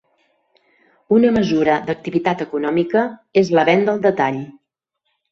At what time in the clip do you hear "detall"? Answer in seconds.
4.07-4.41